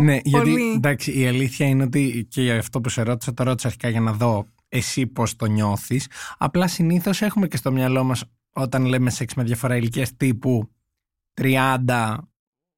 [0.00, 0.72] Ναι, γιατί πολύ.
[0.72, 4.00] εντάξει, η αλήθεια είναι ότι και για αυτό που σε ρώτησα, το ρώτησα αρχικά για
[4.00, 6.06] να δω εσύ πώς το νιώθεις.
[6.38, 10.70] Απλά συνήθως έχουμε και στο μυαλό μας όταν λέμε σεξ με διαφορά ηλικίας τύπου
[11.40, 12.16] 30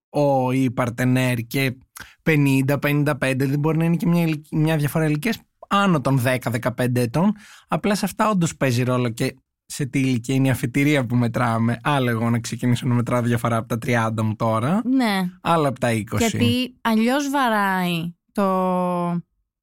[0.09, 1.77] ο ή παρτενέρ και
[2.23, 7.33] 50-55, δεν μπορεί να είναι και μια, ηλικ- μια διαφορά ηλικίας άνω των 10-15 ετών.
[7.69, 11.79] Απλά σε αυτά όντως παίζει ρόλο και σε τι ηλικία είναι η αφετηρία που μετράμε.
[11.83, 13.79] Άλλο εγώ να ξεκινήσω να μετράω διαφορά από τα
[14.17, 15.31] 30 μου τώρα, Ναι.
[15.41, 16.05] άλλο από τα 20.
[16.19, 18.47] Γιατί αλλιώς βαράει το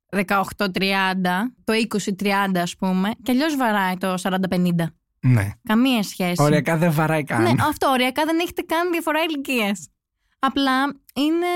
[0.10, 4.94] 18-30, το 20-30 ας πούμε, και αλλιώς βαράει το 40-50.
[5.22, 5.50] Ναι.
[5.64, 6.36] Καμία σχέση.
[6.38, 7.42] Οριακά δεν βαράει καν.
[7.42, 9.88] Ναι, αυτό οριακά δεν έχετε καν διαφορά ηλικίας.
[10.40, 11.48] Απλά είναι,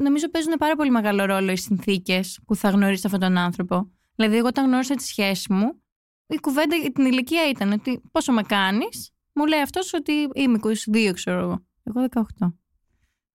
[0.00, 3.90] νομίζω παίζουν πάρα πολύ μεγάλο ρόλο οι συνθήκες που θα γνωρίσει αυτόν τον άνθρωπο.
[4.14, 5.82] Δηλαδή, εγώ όταν γνώρισα τη σχέση μου,
[6.26, 10.58] η κουβέντα για την ηλικία ήταν ότι πόσο με κάνεις, μου λέει αυτός ότι είμαι
[10.62, 11.66] 22, ξέρω εγώ.
[11.82, 12.54] Εγώ 18.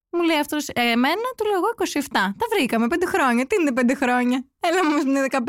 [0.10, 2.08] Μου λέει αυτός εμένα, του λέω εγώ 27.
[2.12, 3.48] Τα βρήκαμε 5 χρόνια.
[3.48, 5.42] Τι είναι 5 χρόνια; Έλα μου είναι 15.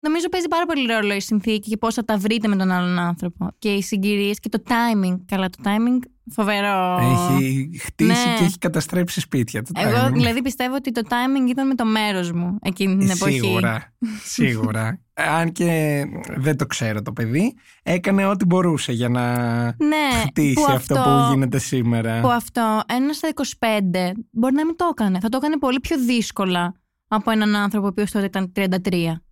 [0.00, 2.98] Νομίζω παίζει πάρα πολύ ρόλο η συνθήκη και πώς θα τα βρείτε με τον άλλον
[2.98, 3.48] άνθρωπο.
[3.58, 5.16] Και οι συγκυρίες και το timing.
[5.26, 6.98] Καλά, το timing φοβερό.
[7.00, 8.34] Έχει χτίσει Ναι.
[8.38, 9.62] και έχει καταστρέψει σπίτια.
[9.62, 10.12] Το Εγώ timing.
[10.12, 13.38] δηλαδή πιστεύω ότι το timing ήταν με το μέρος μου εκείνη την εποχή.
[13.40, 13.94] Σίγουρα.
[14.24, 15.00] Σίγουρα.
[15.14, 16.02] Αν και
[16.36, 19.34] δεν το ξέρω το παιδί, έκανε ό,τι μπορούσε για να
[19.64, 22.20] Ναι, χτίσει που αυτό, που γίνεται σήμερα.
[22.20, 25.18] Που αυτό ένας στα 25 μπορεί να μην το έκανε.
[25.20, 26.74] Θα το έκανε πολύ πιο δύσκολα
[27.08, 29.22] από έναν άνθρωπο ο οποίος τότε ήταν 33.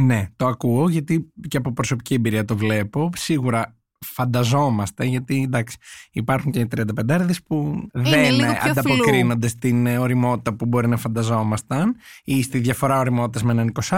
[0.00, 3.10] Ναι, το ακούω γιατί και από προσωπική εμπειρία το βλέπω.
[3.16, 5.76] Σίγουρα φανταζόμαστε, γιατί εντάξει,
[6.12, 10.96] υπάρχουν και οι 35 που δεν λίγο πιο ανταποκρίνονται στην ε, οριμότητα που μπορεί να
[10.96, 13.94] φανταζόμασταν ή στη διαφορά οριμότητα με έναν 20,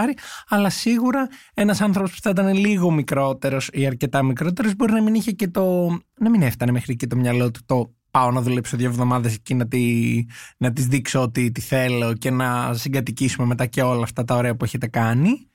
[0.49, 5.15] αλλά σίγουρα ένας άνθρωπος που θα ήταν λίγο μικρότερος ή αρκετά μικρότερος μπορεί να μην
[5.15, 5.97] είχε και το.
[6.21, 9.55] να μην έφτανε μέχρι και το μυαλό του το πάω να δουλέψω δύο εβδομάδες εκεί
[9.55, 10.25] να, τη,
[10.59, 14.57] να τις δείξω ότι τι θέλω και να συγκατοικήσουμε μετά και όλα αυτά τα ωραία
[14.57, 15.49] που έχετε κάνει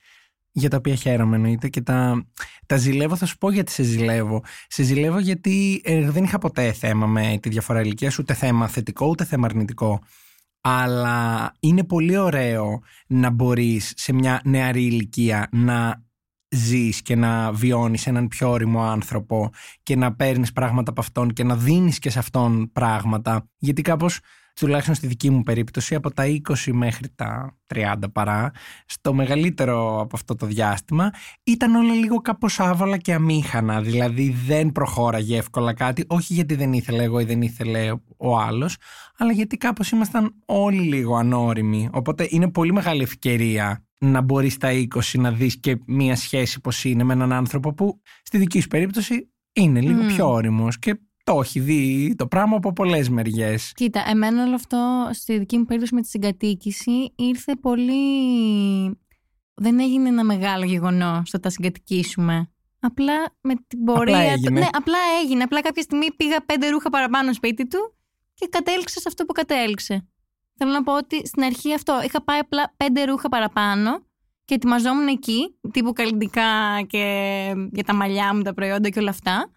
[0.52, 2.26] για τα οποία χαίρομαι εννοείται και τα,
[2.66, 3.16] τα ζηλεύω.
[3.16, 4.44] Θα σου πω γιατί σε ζηλεύω.
[4.68, 9.08] Σε ζηλεύω γιατί ε, δεν είχα ποτέ θέμα με τη διαφορά ηλικίας, ούτε θέμα θετικό,
[9.08, 10.02] ούτε θέμα αρνητικό.
[10.62, 16.04] Αλλά είναι πολύ ωραίο να μπορείς σε μια νεαρή ηλικία να
[16.56, 19.50] ζεις και να βιώνεις έναν πιο όριμο άνθρωπο
[19.84, 23.50] και να παίρνεις πράγματα από αυτόν και να δίνεις και σε αυτόν πράγματα.
[23.58, 24.20] Γιατί κάπως
[24.56, 28.52] τουλάχιστον στη δική μου περίπτωση, από τα 20 μέχρι τα 30 παρά,
[28.86, 31.12] στο μεγαλύτερο από αυτό το διάστημα,
[31.44, 33.82] ήταν όλα λίγο κάπως άβολα και αμήχανα.
[33.82, 38.78] Δηλαδή δεν προχώραγε εύκολα κάτι, όχι γιατί δεν ήθελε εγώ ή δεν ήθελε ο άλλος,
[39.18, 41.90] αλλά γιατί κάπως ήμασταν όλοι λίγο ανώριμοι.
[41.92, 46.84] Οπότε είναι πολύ μεγάλη ευκαιρία να μπορείς στα 20 να δεις και μία σχέση πως
[46.84, 50.08] είναι με έναν άνθρωπο που στη δική σου περίπτωση είναι λίγο Μμμ.
[50.08, 51.00] πιο όριμος και
[51.34, 53.72] το έχει δει το πράγμα από πολλές μεριές.
[53.76, 57.94] Κοίτα, εμένα όλο αυτό στη δική μου περίπτωση με τη συγκατοίκηση ήρθε πολύ.
[59.54, 62.52] Δεν έγινε ένα μεγάλο γεγονός στο τα συγκατοικήσουμε.
[62.80, 64.20] Απλά με την πορεία.
[64.20, 64.60] έγινε.
[64.60, 65.44] Ναι, απλά έγινε.
[65.44, 67.96] Απλά κάποια στιγμή πήγα πέντε ρούχα παραπάνω σπίτι του
[68.34, 70.08] και κατέληξε σε αυτό που κατέληξε.
[70.58, 74.00] Θέλω να πω ότι στην αρχή αυτό είχα πάει απλά πέντε ρούχα παραπάνω
[74.46, 77.04] και ετοιμαζόμουν εκεί, τύπου καλλιτικά και
[77.72, 79.52] για τα μαλλιά μου, τα προϊόντα και όλα αυτά.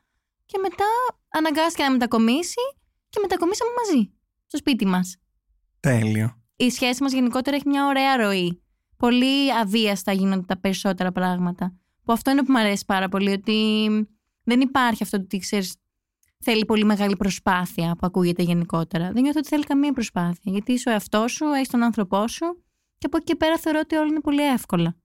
[0.47, 0.85] Και μετά
[1.37, 2.61] αναγκάστηκε να μετακομίσει
[3.09, 4.13] και μετακομίσαμε μαζί,
[4.47, 5.17] στο σπίτι μας.
[5.81, 6.43] Τέλειο.
[6.57, 8.63] Η σχέση μας γενικότερα έχει μια ωραία ροή.
[8.97, 11.75] Πολύ αβίαστα γίνονται τα περισσότερα πράγματα.
[12.05, 13.89] Που αυτό είναι που μου αρέσει πάρα πολύ, ότι
[14.45, 15.77] δεν υπάρχει αυτό ότι ξέρεις,
[16.39, 19.13] θέλει πολύ μεγάλη προσπάθεια που ακούγεται γενικότερα.
[19.13, 20.53] Δεν νιώθω ότι θέλει καμία προσπάθεια.
[20.53, 22.65] Γιατί είσαι ο εαυτός σου, έχεις τον άνθρωπό σου
[22.99, 24.97] και από εκεί και πέρα θεωρώ ότι όλα είναι πολύ εύκολα.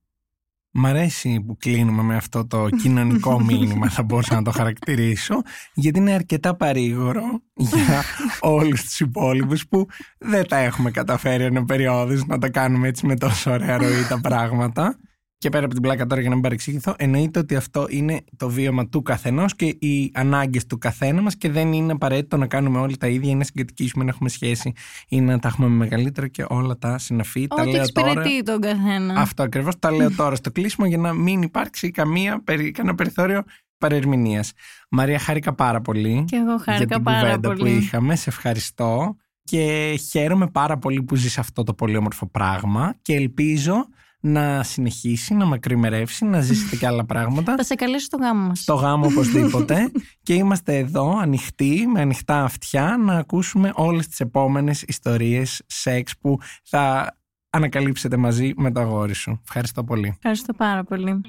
[0.72, 5.42] Μ' αρέσει που κλείνουμε με αυτό το κοινωνικό μήνυμα, θα μπορούσα να το χαρακτηρίσω,
[5.74, 7.22] γιατί είναι αρκετά παρήγορο
[7.54, 8.02] για
[8.56, 9.86] όλους τους υπόλοιπους που
[10.18, 14.20] δεν τα έχουμε καταφέρει ενώ περιόδους να τα κάνουμε έτσι με τόσο ωραία ροή τα
[14.20, 14.98] πράγματα.
[15.40, 18.48] Και πέρα από την πλάκα τώρα για να μην παρεξηγηθώ, εννοείται ότι αυτό είναι το
[18.50, 22.78] βίωμα του καθενός και οι ανάγκες του καθένα μας και δεν είναι απαραίτητο να κάνουμε
[22.78, 24.72] όλοι τα ίδια ή να συγκατοικήσουμε, να έχουμε σχέση
[25.08, 27.46] ή να τα έχουμε με μεγαλύτερο και όλα τα συναφή.
[27.46, 28.08] τα Ό,τι λέω τώρα.
[28.10, 29.14] εξυπηρετεί τον καθένα.
[29.20, 33.42] Αυτό ακριβώς τα λέω τώρα στο κλείσιμο για να μην υπάρξει καμία, περι- κανένα περιθώριο
[33.78, 34.52] παρερμηνίας.
[34.90, 37.70] Μαρία, χάρηκα πάρα πολύ Και εγώ για χάρηκα την πάρα κουβέντα που πολύ.
[37.76, 38.16] είχαμε.
[38.16, 43.86] Σε ευχαριστώ και χαίρομαι πάρα πολύ που ζεις αυτό το πολύ όμορφο πράγμα και ελπίζω
[44.20, 47.54] να συνεχίσει, να μακριμερεύσει, να ζήσετε και άλλα πράγματα.
[47.56, 48.60] Θα σε καλέσω στο γάμο μας.
[48.60, 49.90] Στο γάμο οπωσδήποτε
[50.22, 56.38] και είμαστε εδώ ανοιχτοί, με ανοιχτά αυτιά να ακούσουμε όλες τις επόμενες ιστορίες σεξ που
[56.62, 57.14] θα
[57.50, 59.40] ανακαλύψετε μαζί με το αγόρι σου.
[59.42, 60.08] Ευχαριστώ πολύ.
[60.16, 61.20] Ευχαριστώ πάρα πολύ.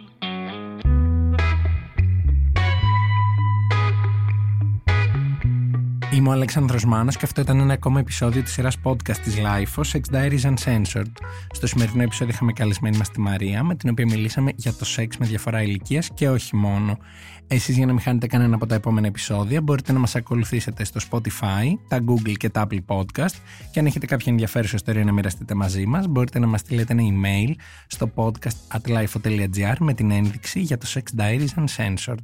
[6.13, 9.84] Είμαι ο Αλέξανδρος Μάνος και αυτό ήταν ένα ακόμα επεισόδιο της σειράς podcast της LIFO,
[9.91, 11.12] Sex Diaries Uncensored.
[11.52, 15.17] Στο σημερινό επεισόδιο είχαμε καλεσμένη μας τη Μαρία, με την οποία μιλήσαμε για το σεξ
[15.17, 16.97] με διαφορά ηλικίας και όχι μόνο.
[17.47, 21.00] Εσείς για να μην χάνετε κανένα από τα επόμενα επεισόδια μπορείτε να μας ακολουθήσετε στο
[21.10, 23.36] Spotify, τα Google και τα Apple Podcast
[23.71, 27.04] και αν έχετε κάποια ενδιαφέρουσα ιστορία να μοιραστείτε μαζί μας μπορείτε να μας στείλετε ένα
[27.04, 27.54] email
[27.88, 32.24] στο podcast at lifo.gr με την ένδειξη για το Sex Diaries Uncensored.